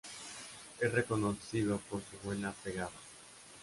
Es 0.79 0.91
reconocido 0.91 1.77
por 1.87 2.01
su 2.01 2.17
buena 2.25 2.51
pegada. 2.63 2.89